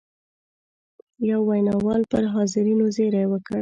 [1.29, 3.59] یوه ویناوال پر حاضرینو زېری وکړ.